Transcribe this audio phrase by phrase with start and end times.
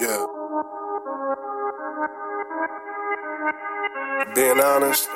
[0.00, 0.26] Yeah.
[4.34, 5.08] Being honest,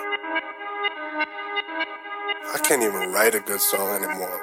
[2.55, 4.41] I can't even write a good song anymore.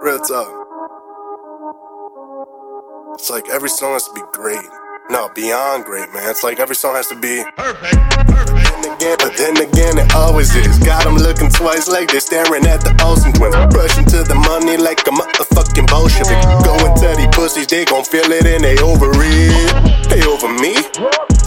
[0.00, 0.66] Real talk.
[3.14, 4.58] It's like every song has to be great.
[5.10, 6.28] No, beyond great, man.
[6.30, 7.96] It's like every song has to be Perfect.
[8.28, 8.82] Perfect.
[8.82, 10.78] then again, but then again, it always is.
[10.80, 13.56] Got 'em looking twice like they're staring at the Olsen twins.
[13.74, 15.12] Rushing to the money like a
[17.68, 20.08] they gon' feel it and they over it.
[20.08, 20.76] They over me?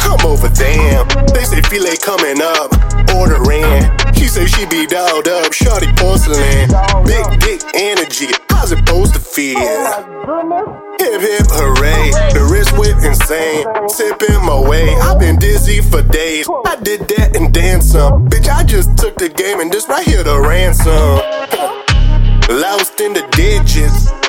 [0.01, 1.07] I'm over them.
[1.33, 2.71] They say Filey coming up,
[3.15, 3.81] ordering.
[4.13, 6.69] She say she be dialed up, shorty porcelain.
[7.05, 9.57] Big dick energy, how's it supposed to feel?
[9.57, 13.65] Oh hip hip hooray, the wrist whip insane.
[13.89, 16.47] Sipping my way, I've been dizzy for days.
[16.65, 18.29] I did that and then some.
[18.29, 20.91] Bitch, I just took the game and this right here the ransom.
[22.61, 24.20] Lost in the digits.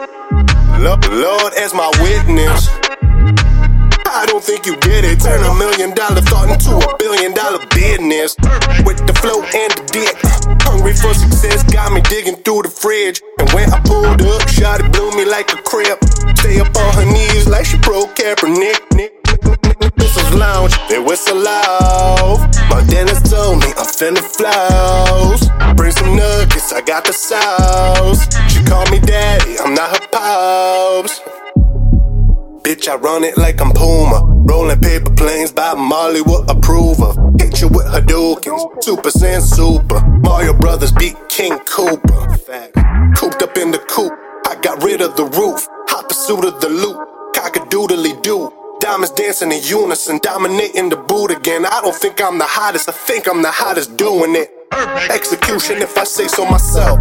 [0.82, 2.66] Lo- Lord as my witness.
[4.11, 5.20] I don't think you get it.
[5.20, 8.34] Turn a million dollar thought into a billion dollar business.
[8.83, 10.19] With the flow and the dick.
[10.66, 13.22] Hungry for success, got me digging through the fridge.
[13.39, 16.02] And when I pulled up, shot it blew me like a crib.
[16.42, 18.83] Stay up on her knees like she broke Kaepernick.
[18.98, 19.22] Nick,
[19.96, 22.42] Whistles lounge, they whistle loud.
[22.69, 25.46] My dentist told me I'm finna flows.
[25.77, 27.81] Bring some nuggets, I got the sauce.
[32.83, 34.22] Bitch, I run it like I'm Puma.
[34.44, 37.16] Rolling paper planes by Molly with approve of.
[37.41, 40.00] Hit you with Hadoukens, Super Saiyan Super.
[40.19, 43.16] Mario Brothers beat King Koopa.
[43.16, 44.12] Cooped up in the coop,
[44.48, 45.64] I got rid of the roof.
[45.91, 46.97] Hot pursuit of the loot,
[47.36, 48.52] cockadoodly doo.
[48.80, 51.64] Diamonds dancing in unison, dominating the boot again.
[51.64, 54.50] I don't think I'm the hottest, I think I'm the hottest doing it.
[55.08, 56.98] Execution if I say so myself.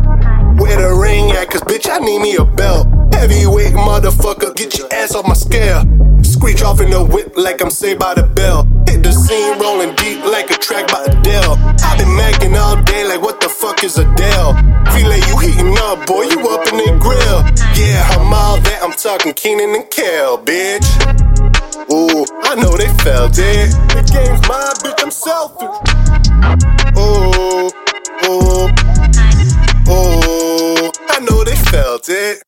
[0.59, 1.49] Where the ring at?
[1.49, 3.00] Cause bitch, I need me a belt.
[3.22, 5.86] Heavyweight motherfucker, get your ass off my scale.
[6.23, 8.63] Screech off in the whip like I'm saved by the bell.
[8.89, 11.53] Hit the scene rolling deep like a track by Adele.
[11.85, 14.56] I've been macking all day like what the fuck is Adele?
[14.97, 17.45] Relay you heating up, boy, you up in the grill.
[17.78, 20.90] Yeah, I'm all that, I'm talking Keenan and Kel, bitch.
[21.94, 23.69] Ooh, I know they felt it.
[23.94, 25.78] The game's mine, bitch, I'm selfish.
[26.97, 27.69] Ooh,
[28.25, 28.66] ooh,
[29.94, 32.41] ooh, I know they felt it.